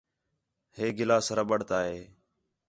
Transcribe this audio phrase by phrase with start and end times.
[0.77, 1.99] ہے گلاس ربڑتا ہے